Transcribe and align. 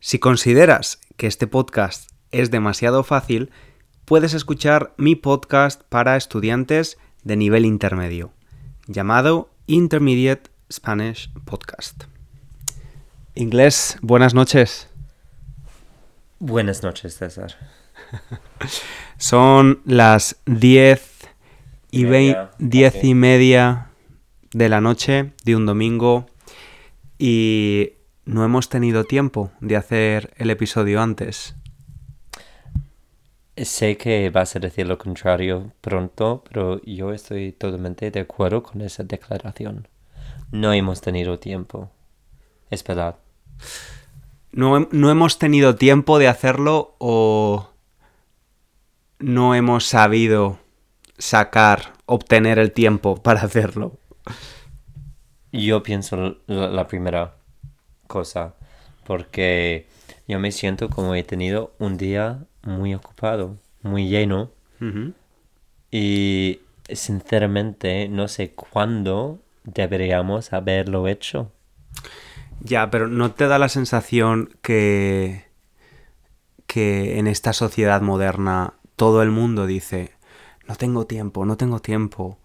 Si 0.00 0.18
consideras 0.18 0.98
que 1.18 1.26
este 1.26 1.46
podcast 1.46 2.10
es 2.30 2.50
demasiado 2.50 3.04
fácil, 3.04 3.50
puedes 4.06 4.32
escuchar 4.32 4.94
mi 4.96 5.14
podcast 5.14 5.82
para 5.90 6.16
estudiantes 6.16 6.96
de 7.22 7.36
nivel 7.36 7.66
intermedio, 7.66 8.32
llamado 8.86 9.50
Intermediate 9.68 10.50
Spanish 10.72 11.30
Podcast. 11.44 12.04
Inglés, 13.34 13.98
buenas 14.00 14.32
noches. 14.32 14.88
Buenas 16.38 16.82
noches, 16.82 17.18
César. 17.18 17.54
Son 19.18 19.82
las 19.84 20.36
10 20.46 21.28
y, 21.90 22.04
Media, 22.06 22.50
10 22.58 22.94
ok. 22.94 23.04
y 23.04 23.14
media 23.14 23.90
de 24.52 24.70
la 24.70 24.80
noche 24.80 25.34
de 25.44 25.54
un 25.54 25.66
domingo 25.66 26.24
y 27.18 27.92
no 28.24 28.46
hemos 28.46 28.70
tenido 28.70 29.04
tiempo 29.04 29.52
de 29.60 29.76
hacer 29.76 30.32
el 30.38 30.48
episodio 30.48 31.02
antes. 31.02 31.56
Sé 33.64 33.96
que 33.96 34.30
vas 34.30 34.54
a 34.54 34.60
decir 34.60 34.86
lo 34.86 34.98
contrario 34.98 35.72
pronto, 35.80 36.44
pero 36.48 36.80
yo 36.82 37.12
estoy 37.12 37.52
totalmente 37.52 38.10
de 38.10 38.20
acuerdo 38.20 38.62
con 38.62 38.82
esa 38.82 39.02
declaración. 39.02 39.88
No 40.52 40.72
hemos 40.72 41.00
tenido 41.00 41.38
tiempo. 41.38 41.90
Es 42.70 42.84
verdad. 42.84 43.16
No, 44.52 44.88
no 44.92 45.10
hemos 45.10 45.38
tenido 45.38 45.74
tiempo 45.74 46.18
de 46.18 46.28
hacerlo 46.28 46.94
o 46.98 47.70
no 49.18 49.54
hemos 49.54 49.86
sabido 49.86 50.58
sacar, 51.18 51.94
obtener 52.06 52.58
el 52.58 52.72
tiempo 52.72 53.16
para 53.16 53.42
hacerlo. 53.42 53.98
Yo 55.50 55.82
pienso 55.82 56.36
la, 56.46 56.68
la 56.68 56.86
primera 56.86 57.36
cosa, 58.06 58.54
porque 59.04 59.88
yo 60.28 60.38
me 60.38 60.52
siento 60.52 60.90
como 60.90 61.14
he 61.14 61.24
tenido 61.24 61.74
un 61.78 61.96
día 61.96 62.46
muy 62.68 62.94
ocupado, 62.94 63.56
muy 63.82 64.08
lleno, 64.08 64.50
y 65.90 66.60
sinceramente 66.88 68.08
no 68.08 68.28
sé 68.28 68.52
cuándo 68.52 69.40
deberíamos 69.64 70.52
haberlo 70.52 71.08
hecho. 71.08 71.50
Ya, 72.60 72.90
pero 72.90 73.08
¿no 73.08 73.32
te 73.32 73.46
da 73.46 73.58
la 73.58 73.68
sensación 73.68 74.50
que, 74.62 75.46
que 76.66 77.18
en 77.18 77.26
esta 77.26 77.52
sociedad 77.52 78.02
moderna 78.02 78.74
todo 78.96 79.22
el 79.22 79.30
mundo 79.30 79.66
dice, 79.66 80.12
no 80.66 80.76
tengo 80.76 81.06
tiempo, 81.06 81.44
no 81.44 81.56
tengo 81.56 81.80
tiempo, 81.80 82.38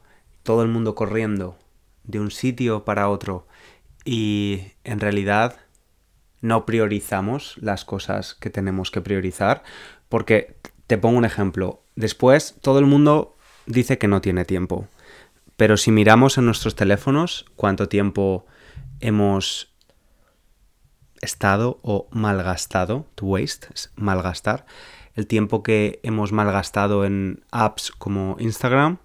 todo 0.44 0.62
el 0.62 0.70
mundo 0.70 0.96
corriendo 0.96 1.58
de 2.03 2.20
un 2.20 2.31
sitio 2.31 2.86
para 2.86 3.09
otro. 3.09 3.47
Y 4.06 4.74
en 4.84 5.00
realidad 5.00 5.58
no 6.44 6.66
priorizamos 6.66 7.56
las 7.62 7.86
cosas 7.86 8.36
que 8.36 8.50
tenemos 8.50 8.92
que 8.92 9.00
priorizar? 9.00 9.64
Porque 10.09 10.58
te 10.88 10.98
pongo 10.98 11.18
un 11.18 11.26
ejemplo, 11.26 11.81
después 11.96 12.58
todo 12.62 12.80
el 12.80 12.86
mundo 12.86 13.36
dice 13.66 13.98
que 13.98 14.09
no 14.09 14.20
tiene 14.20 14.44
tiempo, 14.44 14.88
pero 15.56 15.78
si 15.78 15.92
miramos 15.92 16.38
en 16.38 16.46
nuestros 16.46 16.76
teléfonos 16.76 17.46
cuánto 17.56 17.88
tiempo 17.88 18.46
hemos 19.00 19.74
estado 21.22 21.80
o 21.82 22.09
malgastado, 22.12 23.08
to 23.16 23.26
waste, 23.26 23.68
es 23.74 23.94
malgastar, 23.96 24.66
el 25.16 25.28
tiempo 25.28 25.64
que 25.64 26.02
hemos 26.03 26.34
malgastado 26.34 27.06
en 27.06 27.46
apps 27.52 27.92
como 27.92 28.36
Instagram, 28.38 28.98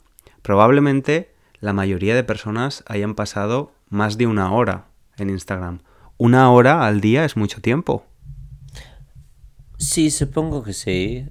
probablemente 0.42 1.32
la 1.60 1.72
mayoría 1.72 2.16
de 2.16 2.24
personas 2.24 2.82
hayan 2.88 3.14
pasado 3.14 3.72
más 3.88 4.18
de 4.18 4.26
una 4.26 4.50
hora 4.52 4.86
en 5.16 5.30
Instagram. 5.30 5.82
Una 6.18 6.50
hora 6.52 6.86
al 6.86 7.00
día 7.00 7.24
es 7.24 7.36
mucho 7.36 7.60
tiempo. 7.62 8.04
Sí, 9.78 10.10
supongo 10.10 10.62
que 10.62 10.72
sí. 10.72 11.26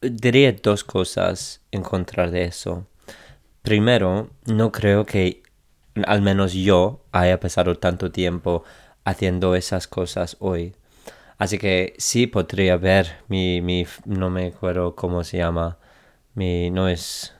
Diría 0.00 0.52
dos 0.52 0.84
cosas 0.84 1.62
en 1.70 1.82
contra 1.82 2.30
de 2.30 2.44
eso. 2.44 2.86
Primero, 3.62 4.30
no 4.46 4.72
creo 4.72 5.06
que 5.06 5.42
al 6.06 6.22
menos 6.22 6.52
yo 6.54 7.04
haya 7.12 7.40
pasado 7.40 7.76
tanto 7.76 8.12
tiempo 8.12 8.64
haciendo 9.04 9.54
esas 9.56 9.88
cosas 9.88 10.36
hoy. 10.40 10.74
Así 11.38 11.58
que 11.58 11.94
sí 11.98 12.26
podría 12.28 12.76
ver 12.78 13.08
mi, 13.28 13.60
mi 13.62 13.86
no 14.06 14.30
me 14.30 14.48
acuerdo 14.48 14.96
cómo 14.96 15.24
se 15.24 15.38
llama, 15.38 15.78
mi, 16.34 16.70
no 16.70 16.88
es, 16.88 17.34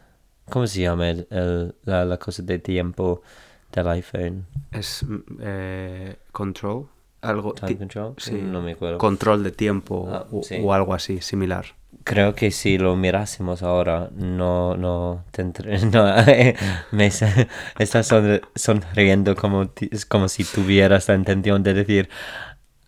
¿cómo 0.51 0.67
se 0.67 0.83
llama 0.83 1.11
el, 1.11 1.29
el- 1.31 1.75
la, 1.85 2.05
la 2.05 2.19
cosa 2.19 2.43
de 2.43 2.59
tiempo 2.59 3.23
del 3.77 3.89
iPhone? 3.89 4.47
Es 4.73 5.05
mm, 5.05 5.17
eh, 5.41 6.17
control, 6.33 6.89
algo 7.21 7.53
Time 7.55 7.77
control? 7.79 8.15
sí, 8.19 8.33
No 8.33 8.61
me 8.63 8.73
acuerdo. 8.73 8.99
control 8.99 9.43
de 9.45 9.53
tiempo 9.53 10.09
Ah, 10.11 10.27
o, 10.33 10.43
sí. 10.43 10.57
o 10.61 10.73
algo 10.73 10.95
así 10.95 11.21
similar. 11.21 11.67
Creo 12.05 12.35
que 12.35 12.51
si 12.51 12.79
lo 12.79 12.95
mirásemos 12.97 13.63
ahora, 13.63 14.11
no, 14.15 14.77
no 14.77 15.25
tendré, 15.31 15.79
no, 15.87 16.05
me 16.93 17.07
estás 17.07 18.11
sonri- 18.11 18.43
sonriendo 18.55 19.35
como, 19.35 19.71
como 20.09 20.29
si 20.29 20.45
tuvieras 20.45 21.09
la 21.09 21.15
intención 21.15 21.63
de 21.63 21.75
decir, 21.75 22.09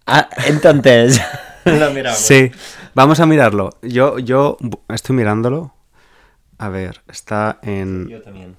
ah, 0.07 0.29
entonces, 0.47 1.21
lo 1.65 1.91
miramos. 1.93 2.19
Sí, 2.19 2.51
vamos 2.95 3.21
a 3.21 3.27
mirarlo. 3.27 3.71
Yo, 3.83 4.19
yo 4.19 4.57
estoy 4.89 5.17
mirándolo. 5.17 5.75
A 6.59 6.69
ver, 6.69 7.03
está 7.09 7.59
en, 7.63 8.09
Yo 8.09 8.21
también. 8.21 8.57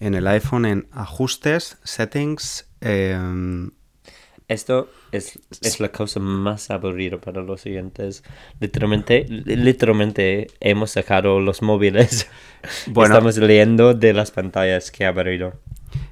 En 0.00 0.14
el 0.14 0.26
iPhone 0.26 0.64
en 0.66 0.88
ajustes, 0.92 1.78
settings. 1.84 2.68
em, 2.80 3.70
Esto 4.48 4.88
es, 5.12 5.38
es 5.60 5.78
la 5.80 5.90
cosa 5.92 6.20
más 6.20 6.70
aburrida 6.70 7.18
para 7.20 7.42
los 7.42 7.60
siguientes. 7.62 8.22
Literalmente, 8.60 9.26
li- 9.28 9.56
literalmente 9.56 10.46
hemos 10.60 10.92
sacado 10.92 11.40
los 11.40 11.62
móviles. 11.62 12.28
Bueno. 12.88 13.14
Estamos 13.14 13.36
leyendo 13.38 13.94
de 13.94 14.12
las 14.12 14.30
pantallas 14.32 14.90
que 14.90 15.04
ha 15.04 15.10
aburrido. 15.10 15.52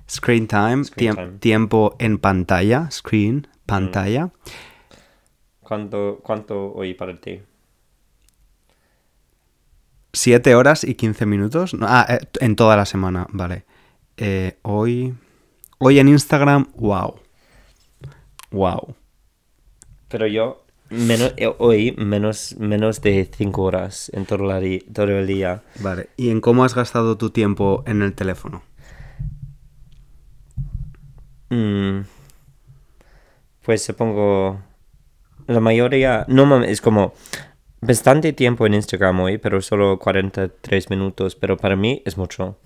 screen 0.09 0.47
time, 0.47 0.85
Screen 0.85 1.15
tiemp- 1.15 1.17
time. 1.17 1.39
tiempo 1.39 1.97
en 1.99 2.19
pantalla, 2.19 2.89
screen, 2.91 3.49
pantalla. 3.67 4.31
¿Cuánto, 5.61 6.21
cuánto 6.23 6.73
hoy 6.73 6.95
para 6.95 7.21
ti? 7.21 7.41
7 10.13 10.55
horas 10.55 10.85
y 10.85 10.95
15 10.95 11.27
minutos. 11.27 11.75
Ah, 11.81 12.07
eh, 12.09 12.19
en 12.41 12.57
toda 12.57 12.77
la 12.77 12.87
semana, 12.87 13.27
vale. 13.31 13.65
Eh, 14.17 14.57
hoy, 14.63 15.15
hoy 15.79 15.99
en 15.99 16.09
Instagram, 16.09 16.67
wow. 16.77 17.17
Wow. 18.51 18.95
Pero 20.09 20.27
yo, 20.27 20.65
menos, 20.91 21.35
eh, 21.37 21.53
hoy, 21.59 21.93
menos, 21.99 22.57
menos 22.59 23.03
de 23.03 23.29
5 23.37 23.63
horas 23.63 24.11
en 24.15 24.25
todo, 24.25 24.45
la 24.47 24.61
di- 24.61 24.81
todo 24.81 25.09
el 25.19 25.27
día. 25.27 25.63
Vale. 25.81 26.09
¿Y 26.17 26.31
en 26.31 26.41
cómo 26.41 26.65
has 26.65 26.75
gastado 26.75 27.19
tu 27.19 27.31
tiempo 27.31 27.83
en 27.87 28.03
el 28.03 28.15
teléfono? 28.15 28.63
Mm, 31.51 32.01
pues 33.65 33.85
supongo, 33.85 34.61
la 35.47 35.61
mayoría, 35.61 36.25
no 36.29 36.63
es 36.65 36.81
como 36.81 37.13
bastante 37.81 38.33
tiempo 38.33 38.67
en 38.67 38.75
Instagram 38.75 39.21
hoy, 39.21 39.39
pero 39.39 39.61
solo 39.61 39.99
43 39.99 40.91
minutos, 40.91 41.37
pero 41.37 41.57
para 41.57 41.77
mí 41.77 42.03
es 42.05 42.17
mucho. 42.17 42.59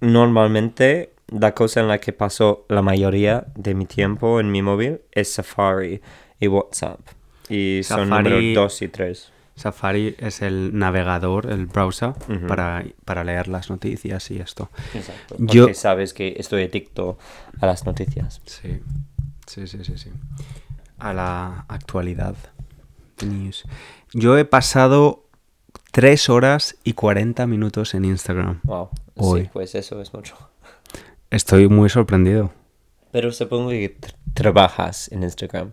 Normalmente, 0.00 1.12
la 1.28 1.54
cosa 1.54 1.80
en 1.80 1.88
la 1.88 1.98
que 1.98 2.12
paso 2.12 2.64
la 2.68 2.82
mayoría 2.82 3.46
de 3.54 3.74
mi 3.74 3.86
tiempo 3.86 4.40
en 4.40 4.50
mi 4.50 4.62
móvil 4.62 5.00
es 5.12 5.32
Safari 5.32 6.00
y 6.40 6.46
WhatsApp. 6.48 7.00
Y 7.48 7.80
son 7.84 8.08
Safari- 8.10 8.22
número 8.30 8.60
2 8.62 8.82
y 8.82 8.88
3. 8.88 9.32
Safari 9.54 10.14
es 10.18 10.42
el 10.42 10.76
navegador, 10.78 11.50
el 11.50 11.64
browser, 11.66 12.12
para, 12.46 12.84
para 13.06 13.24
leer 13.24 13.48
las 13.48 13.70
noticias 13.70 14.30
y 14.30 14.38
esto. 14.38 14.68
Exacto. 14.94 15.36
Yo- 15.38 15.62
Porque 15.64 15.74
sabes 15.74 16.12
que 16.12 16.34
estoy 16.38 16.64
adicto 16.64 17.16
a 17.60 17.66
las 17.66 17.86
noticias. 17.86 18.42
Sí, 18.44 18.80
sí, 19.46 19.66
sí, 19.66 19.78
sí, 19.82 19.96
sí. 19.96 20.10
A 20.98 21.14
la 21.14 21.64
actualidad. 21.68 22.34
News. 23.26 23.64
Yo 24.12 24.36
he 24.36 24.44
pasado 24.44 25.24
3 25.92 26.28
horas 26.28 26.76
y 26.84 26.92
40 26.92 27.46
minutos 27.46 27.94
en 27.94 28.04
Instagram. 28.04 28.60
Wow. 28.64 28.90
Hoy. 29.16 29.42
Sí, 29.42 29.50
pues 29.52 29.74
eso 29.74 30.00
es 30.00 30.12
mucho. 30.14 30.36
Estoy 31.30 31.68
muy 31.68 31.88
sorprendido. 31.88 32.52
Pero 33.12 33.32
supongo 33.32 33.70
que 33.70 33.98
tr- 33.98 34.14
trabajas 34.34 35.10
en 35.10 35.22
Instagram. 35.22 35.72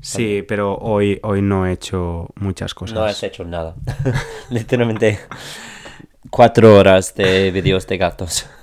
Sí, 0.00 0.42
pero 0.46 0.76
hoy, 0.76 1.20
hoy 1.22 1.40
no 1.40 1.66
he 1.66 1.72
hecho 1.72 2.28
muchas 2.36 2.74
cosas. 2.74 2.94
No 2.94 3.04
has 3.04 3.22
hecho 3.22 3.44
nada. 3.44 3.74
Literalmente 4.50 5.18
cuatro 6.30 6.76
horas 6.76 7.14
de 7.14 7.50
vídeos 7.50 7.86
de 7.86 7.98
gatos. 7.98 8.46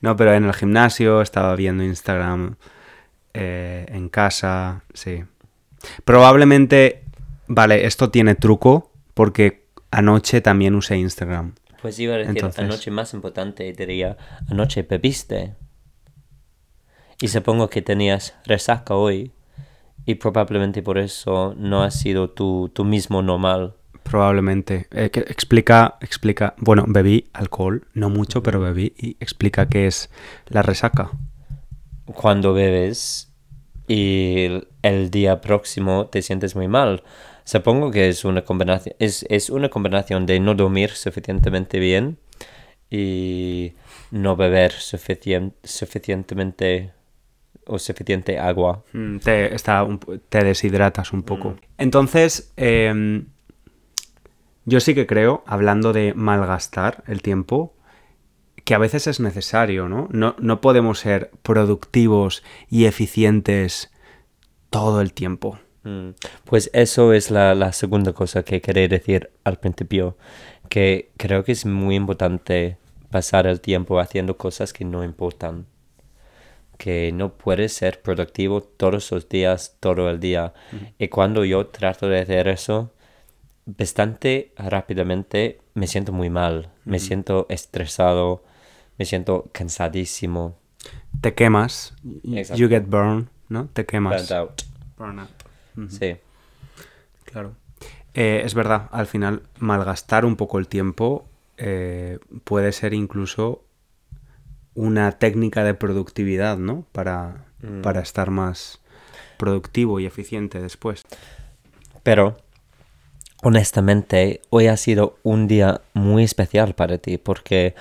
No, 0.00 0.16
pero 0.16 0.32
en 0.34 0.44
el 0.46 0.54
gimnasio 0.54 1.20
estaba 1.20 1.54
viendo 1.54 1.84
Instagram, 1.84 2.56
eh, 3.34 3.84
en 3.88 4.08
casa, 4.08 4.82
sí. 4.94 5.22
Probablemente, 6.04 7.04
vale, 7.46 7.86
esto 7.86 8.10
tiene 8.10 8.34
truco 8.34 8.90
porque 9.14 9.66
anoche 9.90 10.40
también 10.40 10.74
usé 10.74 10.96
Instagram. 10.96 11.54
Pues 11.82 11.98
iba 11.98 12.14
a 12.14 12.18
decir, 12.18 12.36
Entonces- 12.36 12.64
anoche 12.64 12.90
más 12.90 13.12
importante 13.12 13.70
diría, 13.72 14.16
anoche 14.48 14.82
bebiste. 14.82 15.54
Y 17.20 17.28
supongo 17.28 17.68
que 17.68 17.82
tenías 17.82 18.34
resaca 18.46 18.94
hoy. 18.94 19.32
Y 20.06 20.16
probablemente 20.16 20.82
por 20.82 20.98
eso 20.98 21.54
no 21.56 21.82
ha 21.82 21.90
sido 21.90 22.30
tu, 22.30 22.70
tu 22.72 22.84
mismo 22.84 23.22
normal. 23.22 23.74
Probablemente. 24.02 24.86
Eh, 24.90 25.10
que 25.10 25.20
explica, 25.20 25.96
explica, 26.00 26.54
bueno, 26.58 26.84
bebí 26.88 27.28
alcohol, 27.32 27.86
no 27.94 28.10
mucho, 28.10 28.42
pero 28.42 28.60
bebí 28.60 28.94
y 28.96 29.16
explica 29.20 29.68
qué 29.68 29.86
es 29.86 30.10
la 30.48 30.62
resaca. 30.62 31.10
Cuando 32.06 32.52
bebes 32.52 33.32
y 33.86 34.64
el 34.82 35.10
día 35.10 35.40
próximo 35.40 36.06
te 36.06 36.22
sientes 36.22 36.56
muy 36.56 36.66
mal. 36.66 37.02
Supongo 37.44 37.90
que 37.90 38.08
es 38.08 38.24
una 38.24 38.42
combinación, 38.44 38.94
es, 38.98 39.24
es 39.28 39.50
una 39.50 39.68
combinación 39.68 40.26
de 40.26 40.38
no 40.40 40.54
dormir 40.54 40.90
suficientemente 40.90 41.78
bien 41.78 42.18
y 42.90 43.72
no 44.10 44.36
beber 44.36 44.72
suficien- 44.72 45.54
suficientemente 45.64 46.92
o 47.66 47.78
suficiente 47.78 48.38
agua. 48.38 48.84
Mm, 48.92 49.18
Te, 49.18 49.54
está 49.54 49.82
un 49.84 49.98
te 50.28 50.44
deshidratas 50.44 51.12
un 51.12 51.22
poco. 51.22 51.56
Entonces, 51.78 52.52
em, 52.56 53.26
yo 54.64 54.80
sí 54.80 54.94
que 54.94 55.06
creo, 55.06 55.42
hablando 55.46 55.92
de 55.92 56.12
malgastar 56.14 57.02
el 57.06 57.22
tiempo, 57.22 57.74
que 58.64 58.74
a 58.74 58.78
veces 58.78 59.06
es 59.08 59.18
necesario, 59.18 59.88
¿no? 59.88 60.08
No, 60.12 60.36
no 60.38 60.60
podemos 60.60 61.00
ser 61.00 61.30
productivos 61.42 62.44
y 62.70 62.84
eficientes 62.84 63.90
todo 64.70 65.00
el 65.00 65.12
tiempo. 65.12 65.58
Mm, 65.84 66.10
Pues 66.44 66.70
eso 66.72 67.12
es 67.12 67.30
la, 67.30 67.54
la 67.54 67.72
segunda 67.72 68.12
cosa 68.12 68.42
que 68.44 68.60
quería 68.60 68.88
decir 68.88 69.30
al 69.44 69.58
principio, 69.58 70.16
que 70.68 71.10
creo 71.16 71.44
que 71.44 71.52
es 71.52 71.66
muy 71.66 71.96
importante 71.96 72.76
pasar 73.10 73.46
el 73.46 73.60
tiempo 73.60 73.98
haciendo 74.00 74.36
cosas 74.36 74.72
que 74.72 74.84
no 74.84 75.04
importan, 75.04 75.66
que 76.78 77.12
no 77.12 77.32
puedes 77.34 77.72
ser 77.72 78.00
productivo 78.00 78.62
todos 78.62 79.10
los 79.12 79.28
días, 79.28 79.76
todo 79.80 80.08
el 80.10 80.18
día. 80.18 80.52
Y 80.98 81.08
cuando 81.08 81.44
yo 81.44 81.66
trato 81.66 82.08
de 82.08 82.20
hacer 82.20 82.48
eso, 82.48 82.90
bastante 83.66 84.52
rápidamente 84.56 85.60
me 85.74 85.86
siento 85.86 86.12
muy 86.12 86.30
mal, 86.30 86.70
me 86.84 86.98
siento 86.98 87.46
estresado, 87.48 88.42
me 88.98 89.04
siento 89.04 89.48
cansadísimo. 89.52 90.56
Te 91.20 91.34
quemas, 91.34 91.94
Exacto. 92.24 92.60
you 92.60 92.68
get 92.68 92.84
burned, 92.86 93.28
¿no? 93.48 93.68
Te 93.72 93.84
quemas. 93.84 94.28
Burnt 94.96 95.18
out. 95.20 95.41
Sí. 95.88 96.16
Claro. 97.24 97.54
Eh, 98.14 98.42
es 98.44 98.54
verdad, 98.54 98.88
al 98.92 99.06
final 99.06 99.42
malgastar 99.58 100.24
un 100.24 100.36
poco 100.36 100.58
el 100.58 100.68
tiempo 100.68 101.26
eh, 101.56 102.18
puede 102.44 102.72
ser 102.72 102.92
incluso 102.94 103.62
una 104.74 105.12
técnica 105.12 105.64
de 105.64 105.74
productividad, 105.74 106.56
¿no? 106.58 106.84
Para, 106.92 107.46
Mm. 107.62 107.80
para 107.82 108.00
estar 108.00 108.30
más 108.30 108.80
productivo 109.38 110.00
y 110.00 110.06
eficiente 110.06 110.60
después. 110.60 111.04
Pero, 112.02 112.36
honestamente, 113.42 114.40
hoy 114.50 114.66
ha 114.66 114.76
sido 114.76 115.16
un 115.22 115.46
día 115.46 115.80
muy 115.94 116.24
especial 116.24 116.74
para 116.74 116.98
ti 116.98 117.18
porque 117.18 117.74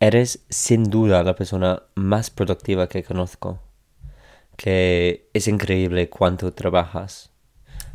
eres 0.00 0.40
sin 0.48 0.84
duda 0.84 1.22
la 1.22 1.34
persona 1.36 1.82
más 1.94 2.30
productiva 2.30 2.88
que 2.88 3.02
conozco. 3.04 3.60
Que 4.62 5.30
es 5.32 5.48
increíble 5.48 6.10
cuánto 6.10 6.52
trabajas. 6.52 7.30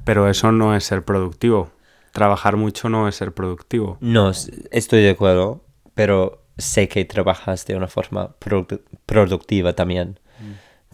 Pero 0.04 0.28
eso 0.28 0.52
no 0.52 0.76
es 0.76 0.84
ser 0.84 1.06
productivo. 1.06 1.70
Trabajar 2.12 2.58
mucho 2.58 2.90
no 2.90 3.08
es 3.08 3.16
ser 3.16 3.34
productivo. 3.34 3.98
No, 4.02 4.32
estoy 4.32 5.04
de 5.04 5.12
acuerdo, 5.12 5.64
pero 5.94 6.42
sé 6.58 6.88
que 6.88 7.06
trabajas 7.06 7.68
de 7.68 7.76
una 7.76 7.88
forma 7.88 8.36
produ- 8.40 8.82
productiva 9.06 9.74
también. 9.74 10.20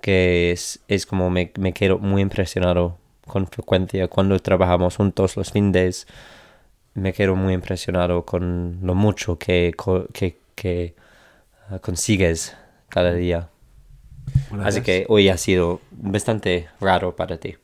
Que 0.02 0.52
es, 0.52 0.82
es 0.90 1.06
como 1.06 1.30
me, 1.30 1.54
me 1.58 1.72
quedo 1.72 2.00
muy 2.00 2.22
impresionado 2.22 2.98
con 3.26 3.48
frecuencia 3.48 4.10
cuando 4.10 4.38
trabajamos 4.40 4.98
juntos 4.98 5.38
los 5.38 5.54
fines. 5.54 6.06
Me 6.96 7.14
quedo 7.14 7.38
muy 7.38 7.54
impresionado 7.54 8.26
con 8.26 8.80
lo 8.84 8.94
mucho 8.94 9.38
que, 9.40 9.74
que, 10.56 10.96
ah, 11.70 11.80
consigues 11.80 12.58
cada 12.90 13.14
día. 13.14 13.48
Así 14.64 14.82
que 14.82 15.06
hoy 15.08 15.30
ha 15.30 15.38
sido 15.38 15.82
bastante 15.92 16.68
raro 16.80 17.16
para 17.16 17.38
ti. 17.40 17.56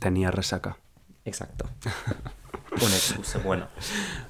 Tenía 0.00 0.30
resaca. 0.30 0.78
Exacto. 1.24 1.68
Una 2.72 2.94
excusa 2.94 3.38
buena. 3.38 3.68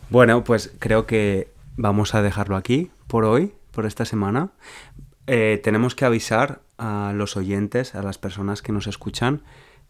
Bueno, 0.09 0.45
pues 0.45 0.73
creo 0.79 1.07
que 1.07 1.53
vamos 1.77 2.15
a 2.15 2.23
dejarlo 2.23 2.57
aquí 2.57 2.91
por 3.07 3.25
hoy, 3.25 3.55
por 3.71 3.87
esta 3.87 4.05
semana. 4.05 4.51
Eh, 5.27 5.61
tenemos 5.63 5.95
que 5.95 6.05
avisar 6.05 6.61
a 6.79 7.13
los 7.15 7.37
oyentes, 7.37 7.95
a 7.95 8.03
las 8.03 8.19
personas 8.19 8.63
que 8.63 8.73
nos 8.73 8.87
escuchan, 8.87 9.43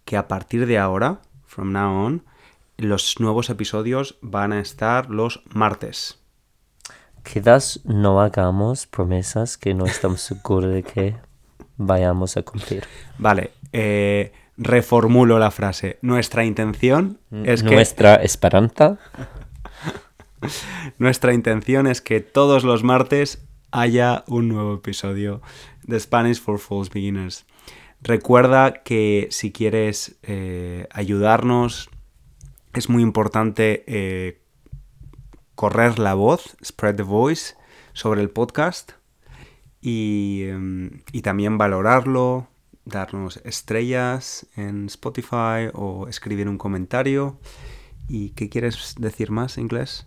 que 0.04 0.16
a 0.16 0.28
partir 0.28 0.66
de 0.66 0.78
ahora, 0.78 1.20
from 1.46 1.72
now 1.72 2.04
on, 2.04 2.24
los 2.76 3.20
nuevos 3.20 3.50
episodios 3.50 4.18
van 4.22 4.52
a 4.52 4.60
estar 4.60 5.10
los 5.10 5.42
martes. 5.52 6.19
Quizás 7.22 7.80
no 7.84 8.20
hagamos 8.20 8.86
promesas 8.86 9.56
que 9.56 9.74
no 9.74 9.86
estamos 9.86 10.20
seguros 10.20 10.72
de 10.72 10.82
que 10.82 11.16
vayamos 11.76 12.36
a 12.36 12.42
cumplir. 12.42 12.84
Vale, 13.18 13.52
eh, 13.72 14.32
reformulo 14.56 15.38
la 15.38 15.50
frase. 15.50 15.98
Nuestra 16.02 16.44
intención 16.44 17.18
es 17.44 17.62
que 17.62 17.74
Nuestra 17.74 18.16
esperanza. 18.16 18.98
Nuestra 20.98 21.34
intención 21.34 21.86
es 21.86 22.00
que 22.00 22.20
todos 22.20 22.64
los 22.64 22.82
martes 22.82 23.46
haya 23.70 24.24
un 24.26 24.48
nuevo 24.48 24.74
episodio 24.74 25.40
de 25.84 25.98
Spanish 26.00 26.40
for 26.40 26.58
False 26.58 26.90
Beginners. 26.92 27.46
Recuerda 28.02 28.82
que 28.82 29.28
si 29.30 29.52
quieres 29.52 30.16
eh, 30.22 30.86
ayudarnos, 30.90 31.90
es 32.72 32.88
muy 32.88 33.02
importante 33.02 33.84
eh, 33.86 34.40
correr 35.60 35.98
la 35.98 36.14
voz, 36.14 36.56
spread 36.64 36.94
the 36.96 37.02
voice, 37.02 37.54
sobre 37.92 38.22
el 38.22 38.30
podcast 38.30 38.92
y, 39.82 40.44
em, 40.44 41.02
y 41.12 41.20
también 41.20 41.58
valorarlo, 41.58 42.48
darnos 42.86 43.42
estrellas 43.44 44.46
en 44.56 44.86
Spotify 44.86 45.68
o 45.74 46.08
escribir 46.08 46.48
un 46.48 46.56
comentario. 46.56 47.38
¿Y 48.08 48.30
qué 48.30 48.48
quieres 48.48 48.94
decir 48.98 49.30
más, 49.30 49.58
inglés? 49.58 50.06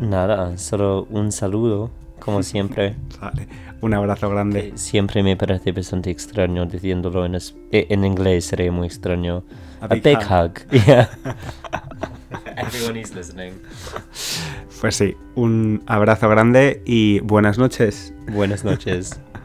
Nada, 0.00 0.58
solo 0.58 1.04
un 1.08 1.32
saludo, 1.32 1.90
como 2.20 2.42
siempre. 2.52 2.94
Vale, 3.22 3.48
un 3.80 3.94
abrazo 3.94 4.28
grande. 4.28 4.72
Siempre 4.76 5.22
me 5.22 5.34
parece 5.34 5.72
bastante 5.72 6.10
extraño 6.10 6.66
diciéndolo 6.66 7.24
en, 7.24 7.36
es- 7.36 7.54
eh, 7.72 7.86
en 7.88 8.04
inglés, 8.04 8.44
sería 8.44 8.70
muy 8.70 8.86
extraño. 8.86 9.44
A 9.80 9.86
A 9.86 9.88
big 9.88 10.02
big, 10.02 10.18
hug. 10.18 10.28
hug. 10.28 10.58
Yeah. 10.86 11.08
Everyone 12.56 12.98
is 13.00 13.14
listening. 13.14 13.54
Pues 14.80 14.96
sí, 14.96 15.16
un 15.34 15.82
abrazo 15.86 16.28
grande 16.28 16.82
y 16.86 17.20
buenas 17.20 17.58
noches. 17.58 18.14
Buenas 18.32 18.64
noches. 18.64 19.20